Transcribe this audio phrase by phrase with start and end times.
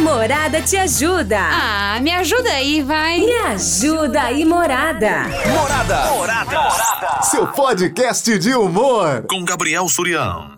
[0.00, 1.38] Morada te ajuda.
[1.38, 3.20] Ah, me ajuda aí, vai.
[3.20, 5.24] Me ajuda aí, Morada.
[5.54, 6.10] Morada.
[6.12, 7.22] Morada.
[7.22, 9.24] Seu podcast de humor.
[9.28, 10.52] Com Gabriel Surião.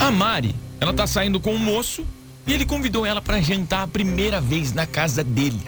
[0.00, 2.04] A Mari, ela tá saindo com um moço
[2.44, 5.60] e ele convidou ela para jantar a primeira vez na casa dele.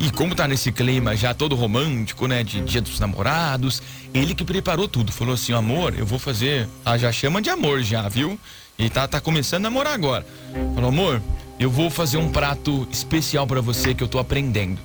[0.00, 3.80] E como tá nesse clima já todo romântico, né, de Dia dos Namorados,
[4.12, 7.82] ele que preparou tudo, falou assim: "Amor, eu vou fazer, ah, já chama de amor
[7.82, 8.38] já, viu?
[8.78, 10.26] E tá tá começando a namorar agora".
[10.74, 11.22] Falou: "Amor,
[11.60, 14.80] eu vou fazer um prato especial para você que eu tô aprendendo".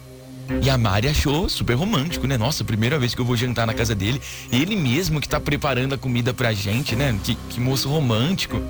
[0.62, 2.38] E a Mari achou super romântico, né?
[2.38, 4.22] Nossa, primeira vez que eu vou jantar na casa dele.
[4.52, 7.18] Ele mesmo que tá preparando a comida pra gente, né?
[7.24, 8.62] Que, que moço romântico.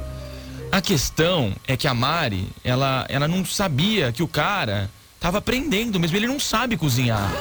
[0.72, 6.00] A questão é que a Mari, ela, ela não sabia que o cara tava aprendendo
[6.00, 7.32] mesmo, ele não sabe cozinhar.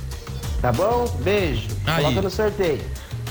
[0.60, 1.06] Tá bom?
[1.22, 1.68] Beijo.
[1.86, 2.02] Aí.
[2.02, 2.80] Coloca no sorteio.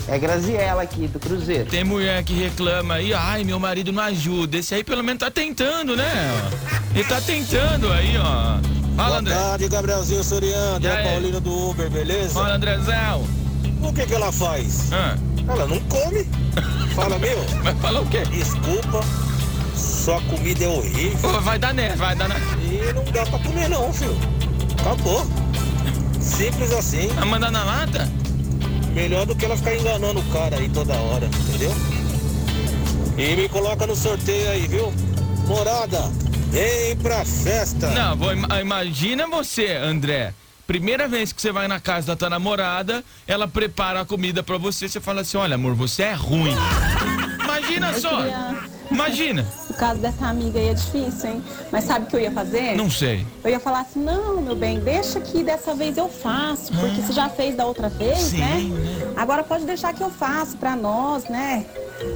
[0.07, 1.69] É Graziela aqui, do Cruzeiro.
[1.69, 4.57] Tem mulher que reclama aí, ai, meu marido não ajuda.
[4.57, 6.11] Esse aí pelo menos tá tentando, né?
[6.95, 8.59] Ele tá tentando aí, ó.
[8.95, 9.33] Fala, André.
[9.33, 11.03] Boa tarde, Gabrielzinho Soriano, é?
[11.03, 12.35] Paulino do Uber, beleza?
[12.35, 13.25] Fala, Andrezão.
[13.83, 14.91] O que que ela faz?
[14.91, 15.15] Ah,
[15.47, 16.27] Ela não come.
[16.95, 18.21] Fala, meu, vai falar o quê?
[18.31, 19.01] desculpa,
[19.75, 22.35] sua comida é horrível vai dar né, vai dar né.
[22.61, 24.15] e não dá pra comer não, filho.
[24.79, 25.25] Acabou.
[26.21, 27.07] Simples assim.
[27.07, 28.07] Vai mandar na lata?
[28.93, 31.73] Melhor do que ela ficar enganando o cara aí toda hora, entendeu?
[33.17, 34.93] E me coloca no sorteio aí, viu?
[35.47, 36.11] Morada,
[36.51, 37.87] vem pra festa.
[37.89, 40.33] Não, vou, ima- imagina você, André.
[40.73, 44.57] Primeira vez que você vai na casa da tua namorada, ela prepara a comida pra
[44.57, 46.55] você, você fala assim, olha amor, você é ruim.
[47.43, 48.21] Imagina só.
[48.89, 49.45] Imagina.
[49.69, 51.43] O caso dessa amiga aí é difícil, hein?
[51.71, 52.75] Mas sabe o que eu ia fazer?
[52.75, 53.23] Não sei.
[53.43, 57.13] Eu ia falar assim, não, meu bem, deixa que dessa vez eu faço, porque você
[57.13, 58.61] já fez da outra vez, Sim, né?
[58.63, 59.13] né?
[59.15, 61.67] Agora pode deixar que eu faço pra nós, né?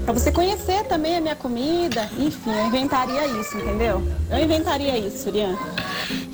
[0.03, 2.09] Pra você conhecer também a minha comida.
[2.17, 4.01] Enfim, eu inventaria isso, entendeu?
[4.31, 5.56] Eu inventaria isso, Surian.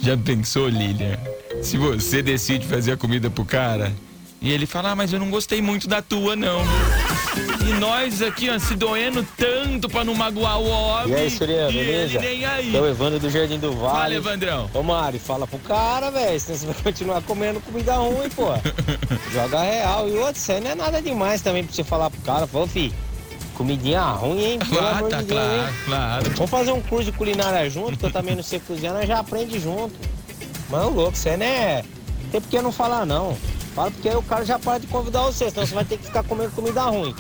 [0.02, 1.20] Já pensou, Lilian?
[1.64, 3.92] Se você decide fazer a comida pro cara
[4.42, 6.62] e ele fala, ah, mas eu não gostei muito da tua, não.
[7.66, 11.14] E nós aqui, ó, se doendo tanto pra não magoar o homem.
[11.14, 12.20] E aí, Surya, e beleza?
[12.20, 12.76] nem aí.
[12.76, 14.16] É o Evandro do Jardim do Fala, Vale.
[14.16, 14.70] Evandrão.
[14.74, 18.48] Ô Mari, fala pro cara, velho, senão você vai continuar comendo comida ruim, pô.
[19.32, 20.10] Joga real.
[20.10, 22.46] E outro, isso aí não é nada demais também pra você falar pro cara.
[22.46, 22.92] Falou, fi,
[23.56, 24.60] comidinha ruim, hein?
[24.60, 25.74] Pelo Claro, amor tá de Deus, claro, hein?
[25.86, 26.30] claro.
[26.36, 29.20] Vamos fazer um curso de culinária junto, que eu também não sei cozinhar, nós já
[29.20, 29.96] aprende junto.
[30.74, 31.84] Mano, louco, você não é...
[32.32, 33.38] Tem por que não falar, não.
[33.76, 36.06] Fala porque aí o cara já para de convidar você, senão você vai ter que
[36.06, 37.14] ficar comendo comida ruim.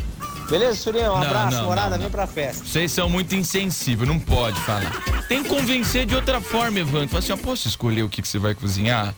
[0.50, 1.14] Beleza, Surião?
[1.14, 2.66] Um Não, abraço, não, morada, não, vem pra festa.
[2.66, 4.92] Vocês são muito insensíveis, não pode falar.
[5.28, 7.10] Tem que convencer de outra forma, Evandro.
[7.10, 9.14] Fala assim, ó, posso escolher o que, que você vai cozinhar?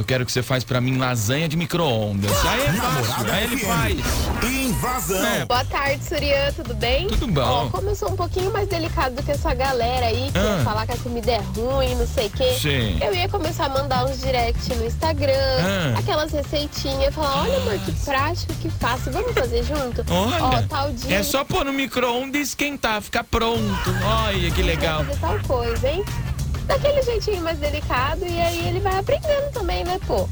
[0.00, 2.30] Eu quero que você faz pra mim lasanha de micro-ondas.
[2.46, 3.98] Aí é fácil, aí ele faz.
[4.50, 5.26] Invasão.
[5.26, 7.06] É, Boa tarde, Surian, tudo bem?
[7.08, 7.42] Tudo bom.
[7.42, 10.62] Ó, como eu sou um pouquinho mais delicado do que essa galera aí, que Ah.
[10.64, 12.98] falar que a comida é ruim, não sei o quê, Sim.
[13.04, 15.98] eu ia começar a mandar uns direct no Instagram, Ah.
[15.98, 20.02] aquelas receitinhas, falar, olha amor, que prático, que fácil, vamos fazer junto?
[20.10, 21.16] Olha, Ó, tal dia...
[21.18, 23.60] é só pôr no micro-ondas e esquentar, fica pronto.
[24.26, 25.04] Olha que legal.
[25.04, 26.02] Fazer tal coisa, hein?
[26.70, 30.28] Daquele jeitinho mais delicado e aí ele vai aprendendo também, né, pô?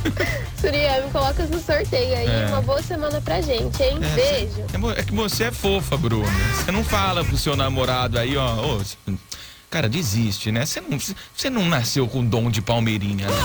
[0.58, 2.26] Surian, me coloca no sorteio aí.
[2.26, 2.46] É.
[2.48, 3.98] Uma boa semana pra gente, hein?
[4.02, 4.62] É, Beijo.
[4.96, 6.26] É, é que você é fofa, Bruna.
[6.56, 8.80] Você não fala pro seu namorado aí, ó.
[9.68, 10.64] cara, desiste, né?
[10.64, 13.36] Você não, você não nasceu com dom de palmeirinha, né?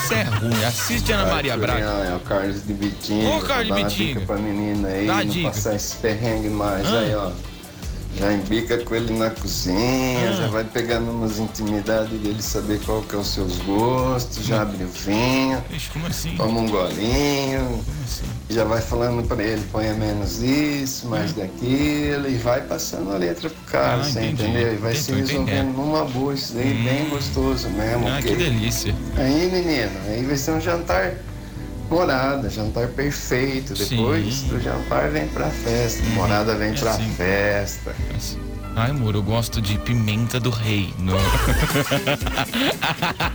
[0.00, 0.64] Você é ruim.
[0.64, 1.84] Assiste Ana Maria Braga.
[1.84, 3.36] É o Carlos de Bitinho.
[3.36, 4.14] Ô, Carlos de Dá uma Bitinho.
[4.14, 5.48] dica pra menina aí, Dá não dica.
[5.50, 6.86] passar esse perrengue mais.
[6.86, 6.98] Ah.
[7.00, 7.51] Aí, ó.
[8.14, 10.32] Já embica com ele na cozinha, Ah.
[10.32, 14.84] já vai pegando umas intimidades dele, saber qual que é os seus gostos, já abre
[14.84, 16.36] o vinho, Ixi, assim?
[16.36, 18.24] toma um golinho, assim?
[18.50, 23.48] já vai falando pra ele, ponha menos isso, mais daquilo, e vai passando a letra
[23.48, 24.74] pro cara, Ah, você entendeu?
[24.74, 28.06] E vai se resolvendo numa boa, isso daí bem gostoso mesmo.
[28.08, 28.94] Ah, que delícia.
[29.16, 31.14] Aí, menino, aí vai ser um jantar
[31.92, 33.74] morada, jantar perfeito.
[33.74, 34.48] Depois Sim.
[34.48, 37.12] do jantar vem pra festa, morada vem é pra assim.
[37.12, 37.94] festa.
[38.74, 41.12] Ai, amor, eu gosto de pimenta do reino.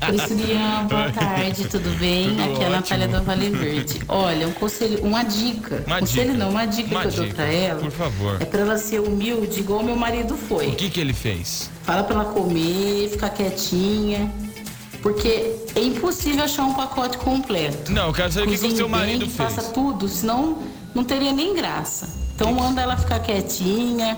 [0.10, 2.30] Oi, Surian, boa tarde, tudo bem?
[2.30, 4.02] Tudo Aqui é a Natália da Vale Verde.
[4.08, 5.84] Olha, um conselho, uma dica.
[5.86, 6.44] Uma conselho dica.
[6.44, 7.80] não, uma dica Uma que eu dou dica, pra ela.
[7.80, 8.38] por favor.
[8.42, 10.70] É pra ela ser humilde, igual meu marido foi.
[10.70, 11.70] O que que ele fez?
[11.84, 14.32] Fala pra ela comer, ficar quietinha.
[15.02, 17.92] Porque é impossível achar um pacote completo.
[17.92, 19.54] Não, eu quero saber o que, que o seu marido bem, fez.
[19.56, 20.58] faça tudo, senão
[20.94, 22.10] não teria nem graça.
[22.36, 24.18] Então manda ela ficar quietinha,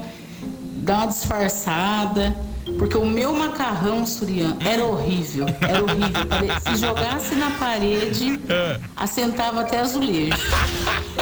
[0.83, 2.35] dá uma disfarçada.
[2.77, 5.47] Porque o meu macarrão, Surian, era horrível.
[5.59, 6.61] Era horrível.
[6.67, 8.79] Se jogasse na parede, É.
[8.95, 10.37] assentava até azulejo.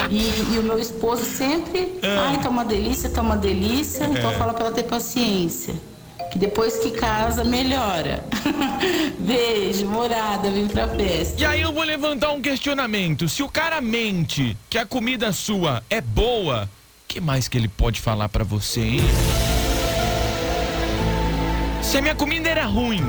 [0.09, 4.03] E, e o meu esposo sempre, ai, tá uma delícia, tá uma delícia.
[4.11, 4.33] Então É.
[4.33, 5.73] fala pra ela ter paciência.
[6.37, 8.23] Depois que casa, melhora.
[9.17, 11.41] Beijo, morada, vem pra festa.
[11.41, 13.27] E aí eu vou levantar um questionamento.
[13.27, 16.69] Se o cara mente que a comida sua é boa,
[17.07, 19.01] que mais que ele pode falar pra você, hein?
[21.81, 23.01] Se a minha comida era ruim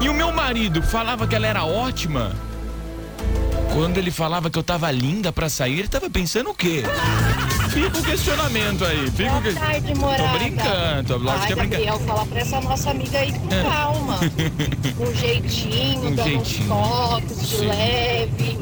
[0.00, 2.34] e o meu marido falava que ela era ótima,
[3.72, 6.82] quando ele falava que eu tava linda pra sair, ele tava pensando o quê?
[7.70, 9.10] Fica o questionamento aí.
[9.10, 9.52] Fica o que...
[9.52, 10.22] Boa tarde, morada.
[10.32, 11.56] Tô brincando, lógico Ai, que é.
[11.78, 13.62] Gabriel, fala pra essa nossa amiga aí com É.
[13.62, 14.18] calma.
[14.96, 16.72] Com jeitinho, Um dando jeitinho.
[16.74, 17.66] uns toques de Sim.
[17.66, 18.58] leve,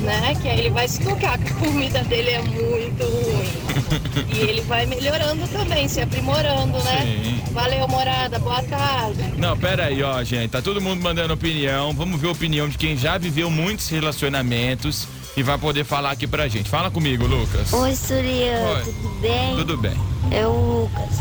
[0.00, 0.36] né?
[0.40, 4.30] Que aí ele vai se tocar que a comida dele é muito ruim.
[4.34, 7.00] E ele vai melhorando também, se aprimorando, né?
[7.24, 7.42] Sim.
[7.52, 8.38] Valeu, morada.
[8.38, 9.22] Boa tarde.
[9.36, 10.50] Não, pera aí, ó, gente.
[10.50, 11.92] Tá todo mundo mandando opinião.
[11.92, 15.06] Vamos ver a opinião de quem já viveu muitos relacionamentos
[15.40, 16.68] e vai poder falar aqui pra gente.
[16.68, 17.72] Fala comigo, Lucas.
[17.72, 18.82] Oi, Surian, Oi.
[18.84, 19.56] tudo bem?
[19.56, 19.96] Tudo bem.
[20.30, 21.18] É o Lucas.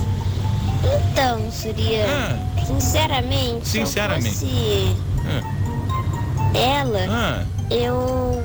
[1.12, 2.38] Então, Surian,
[2.68, 4.36] sinceramente, Sinceramente.
[4.36, 4.96] se fosse
[6.54, 7.44] ela, Ah.
[7.72, 8.44] eu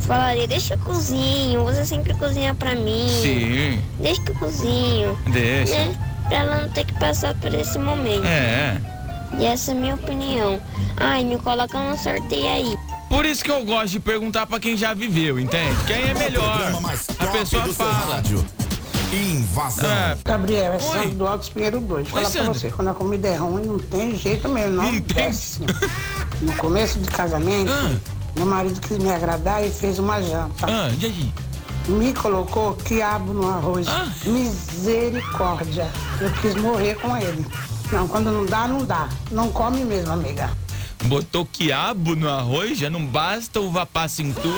[0.00, 3.06] falaria, deixa eu cozinho, você sempre cozinha pra mim.
[3.22, 3.80] Sim.
[4.00, 5.16] Deixa que eu cozinho.
[5.32, 5.72] Deixa.
[5.74, 5.94] Né?
[6.28, 8.24] Pra ela não ter que passar por esse momento.
[8.26, 8.76] É.
[9.38, 10.60] E essa é a minha opinião.
[10.96, 12.76] Ai, me coloca no sorteio aí.
[13.10, 15.76] Por isso que eu gosto de perguntar pra quem já viveu, entende?
[15.84, 16.72] Quem é melhor?
[17.18, 18.22] A pessoa fala.
[19.12, 19.90] Invasão.
[19.90, 20.16] É.
[20.24, 20.80] Gabriel, é Oi.
[20.80, 21.98] Sandro do Alto Pinheiro 2.
[21.98, 22.54] Oi, Fala pra Sandro.
[22.54, 25.30] você, quando a comida é ruim, não tem jeito mesmo, não, Não tem.
[26.40, 27.72] No começo de casamento,
[28.36, 30.66] meu marido quis me agradar e fez uma janta.
[30.66, 31.32] Ah, e aí?
[31.88, 33.88] Me colocou quiabo no arroz.
[34.24, 35.90] Misericórdia.
[36.20, 37.44] Eu quis morrer com ele.
[37.90, 39.08] Não, quando não dá, não dá.
[39.32, 40.48] Não come mesmo, amiga.
[41.04, 44.52] Botou quiabo no arroz, já não basta o vapassintu.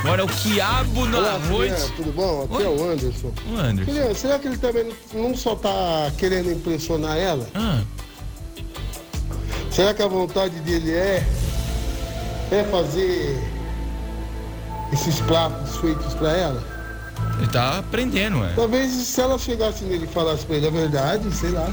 [0.00, 1.70] Agora o quiabo no Olá, arroz.
[1.70, 2.42] Juliana, tudo bom?
[2.44, 2.64] Aqui Oi.
[2.64, 3.32] é o Anderson.
[3.50, 3.92] O Anderson.
[3.92, 7.48] Juliana, será que ele também não só tá querendo impressionar ela?
[7.54, 7.80] Ah.
[9.70, 11.26] Será que a vontade dele é
[12.50, 13.42] é fazer
[14.92, 16.62] esses pratos feitos pra ela?
[17.38, 18.52] Ele tá aprendendo, ué.
[18.54, 21.68] Talvez se ela chegasse nele e falasse pra ele a verdade, sei lá.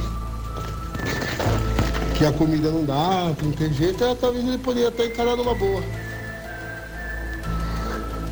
[2.23, 5.35] Que a comida não dá, que não tem jeito, ela, talvez ele poderia até encarar
[5.35, 5.83] numa boa.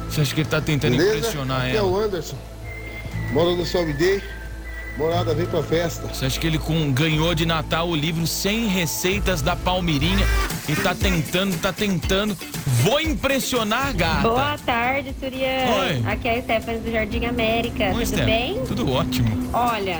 [0.09, 1.17] Você acha que ele tá tentando Beleza?
[1.17, 2.05] impressionar Aqui é o ela?
[2.05, 2.37] Anderson.
[3.33, 4.23] Mora no Céu Day.
[4.97, 6.07] Morada, vem pra festa.
[6.07, 10.25] Você acha que ele com- ganhou de Natal o livro 100 receitas da Palmirinha
[10.69, 12.33] e tá tentando, tá tentando.
[12.85, 14.21] Vou impressionar a gata.
[14.29, 15.65] Boa tarde, Surian.
[15.81, 16.01] Oi.
[16.05, 17.83] Aqui é a Stephanie do Jardim América.
[17.87, 18.25] Oi, Tudo Steph.
[18.25, 18.61] bem?
[18.65, 19.49] Tudo ótimo.
[19.51, 19.99] Olha,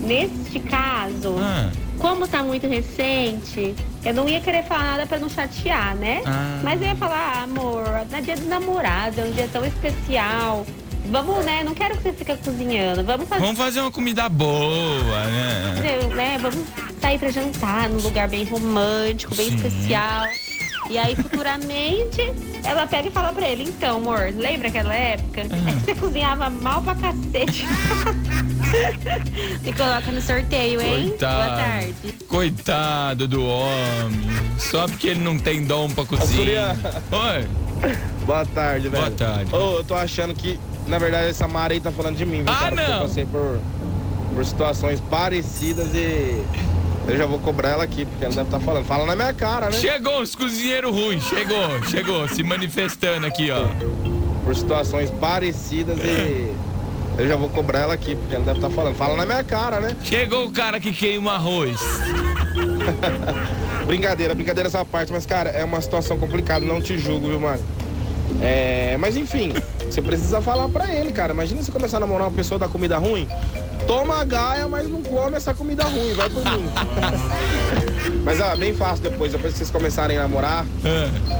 [0.00, 1.70] neste caso, Ah.
[2.02, 6.20] Como tá muito recente, eu não ia querer falar nada pra não chatear, né?
[6.26, 6.60] Ah.
[6.64, 10.66] Mas eu ia falar, ah, amor, na dia do namorado, é um dia tão especial.
[11.06, 11.62] Vamos, né?
[11.62, 13.04] Não quero que você fique cozinhando.
[13.04, 13.40] Vamos fazer.
[13.40, 16.10] Vamos fazer uma comida boa, né?
[16.14, 16.38] né?
[16.40, 16.64] Vamos
[17.00, 19.54] sair pra jantar num lugar bem romântico, bem Sim.
[19.56, 20.26] especial.
[20.90, 22.20] E aí, futuramente,
[22.64, 25.42] ela pega e fala pra ele, então, amor, lembra aquela época?
[25.42, 27.64] É que você cozinhava mal pra cacete.
[29.64, 31.08] e coloca no sorteio, hein?
[31.10, 31.36] Coitado.
[31.36, 31.94] Boa tarde.
[32.28, 34.20] Coitado do homem.
[34.58, 36.76] Só porque ele não tem dom pra cozinhar.
[37.10, 37.48] Oi.
[38.24, 39.04] Boa tarde, velho.
[39.04, 39.54] Boa tarde.
[39.54, 42.52] Ô, eu tô achando que, na verdade, essa Mara aí tá falando de mim, viu,
[42.52, 42.70] Ah, cara?
[42.76, 42.96] Porque não.
[42.96, 43.60] Eu passei por,
[44.34, 46.42] por situações parecidas e
[47.08, 48.84] eu já vou cobrar ela aqui, porque ela deve estar falando.
[48.84, 49.72] Fala na minha cara, né?
[49.72, 51.24] Chegou os cozinheiros ruins.
[51.24, 52.28] Chegou, chegou.
[52.28, 53.64] Se manifestando aqui, ó.
[54.44, 56.52] Por situações parecidas e
[57.18, 58.94] eu já vou cobrar ela aqui, porque ela deve estar falando.
[58.94, 59.96] Fala na minha cara, né?
[60.02, 61.78] Chegou o cara que queima arroz.
[63.86, 67.62] brincadeira, brincadeira essa parte, mas, cara, é uma situação complicada, não te julgo, viu, mano?
[68.40, 69.52] É, mas enfim,
[69.84, 71.32] você precisa falar pra ele, cara.
[71.32, 73.28] Imagina você começar a namorar uma pessoa da comida ruim.
[73.86, 76.64] Toma a gaia, mas não come essa comida ruim, vai por mim.
[78.24, 80.64] mas ó, bem fácil depois, depois que vocês começarem a namorar,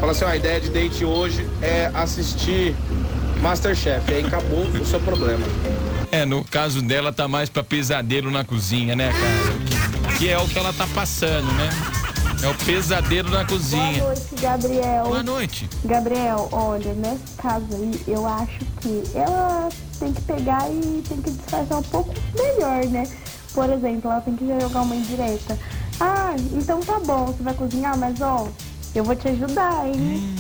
[0.01, 2.75] fala assim, ó, a ideia de date hoje é assistir
[3.43, 4.15] Masterchef.
[4.15, 5.45] Aí acabou o seu problema.
[6.13, 10.17] É, no caso dela tá mais pra pesadelo na cozinha, né, cara?
[10.17, 11.69] Que é o que ela tá passando, né?
[12.41, 14.01] É o pesadelo na cozinha.
[14.01, 15.05] Boa noite, Gabriel.
[15.05, 15.71] Boa noite.
[15.85, 19.69] Gabriel, olha, nesse caso aí, eu acho que ela
[19.99, 23.05] tem que pegar e tem que disfarçar um pouco melhor, né?
[23.53, 25.59] Por exemplo, ela tem que jogar uma indireta.
[26.01, 28.49] Ah, então tá bom, você vai cozinhar, mas ó,
[28.95, 30.35] eu vou te ajudar, hein?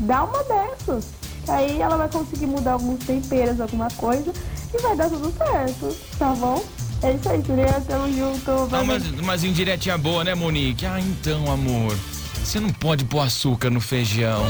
[0.00, 1.20] Dá uma dessas.
[1.50, 4.32] Aí ela vai conseguir mudar alguns temperos, alguma coisa,
[4.72, 6.62] e vai dar tudo certo, tá bom?
[7.02, 8.50] É isso aí, Juliana, tamo junto.
[8.50, 10.86] Ah, vai mas, mas indiretinha boa, né, Monique?
[10.86, 11.96] Ah, então, amor.
[12.44, 14.44] Você não pode pôr açúcar no feijão.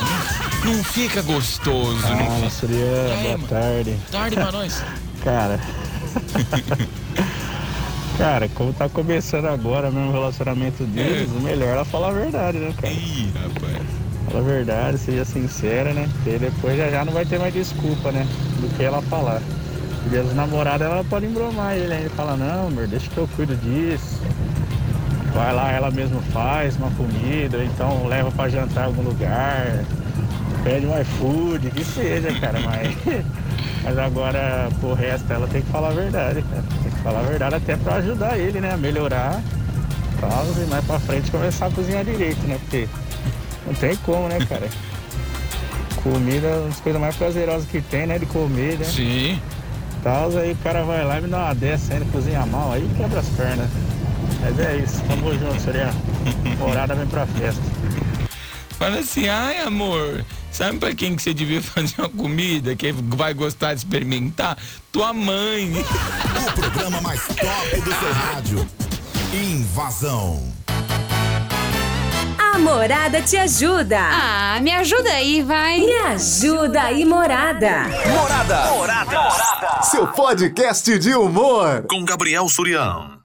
[0.64, 2.00] Não, não fica gostoso.
[2.02, 2.72] não Ah, fica...
[2.72, 3.48] Aí, boa mano?
[3.48, 3.96] tarde.
[4.10, 4.82] Tarde pra nós.
[5.24, 5.60] Cara.
[8.18, 12.12] cara, como tá começando agora mesmo o relacionamento deles, o melhor é ela falar a
[12.12, 12.92] verdade, né, cara?
[12.92, 13.82] Ih, rapaz.
[14.30, 16.08] Fala a verdade, seja sincera, né?
[16.12, 18.24] Porque depois já, já não vai ter mais desculpa, né?
[18.60, 19.42] Do que ela falar.
[20.02, 23.28] Porque as namoradas ela pode embromar ele, aí ele fala, não, amor, deixa que eu
[23.34, 24.20] cuido disso.
[25.34, 29.84] Vai lá, ela mesma faz uma comida, então leva pra jantar em algum lugar,
[30.62, 32.96] pede um iFood, que seja, cara, mas.
[33.82, 36.62] Mas agora, pro resto, ela tem que falar a verdade, cara.
[36.82, 38.74] Tem que falar a verdade até pra ajudar ele, né?
[38.74, 39.42] A melhorar.
[40.20, 42.58] Tal, e mais pra frente começar a cozinhar direito, né?
[42.60, 42.86] Porque
[43.66, 44.68] não tem como, né, cara?
[46.02, 48.18] Comida é uma das coisas mais prazerosas que tem, né?
[48.18, 48.84] De comer, né?
[48.84, 49.40] Sim.
[50.02, 52.88] Tal, aí o cara vai lá e me dá uma dessa ainda, cozinha mal, aí
[52.96, 53.68] quebra as pernas.
[54.40, 55.90] Mas é isso, tamo junto, seria.
[56.58, 57.62] Morada vem pra festa.
[58.78, 63.34] Fala assim, ai amor, sabe pra quem que você devia fazer uma comida que vai
[63.34, 64.56] gostar de experimentar?
[64.90, 65.70] Tua mãe.
[66.48, 68.66] O programa mais top do seu rádio.
[69.34, 70.59] Invasão.
[72.60, 73.98] Morada te ajuda.
[73.98, 75.80] Ah, me ajuda aí, vai.
[75.80, 77.84] Me ajuda aí, Morada.
[78.08, 78.70] Morada.
[78.70, 79.30] Morada.
[79.82, 81.84] Seu podcast de humor.
[81.88, 83.18] Com Gabriel Surião.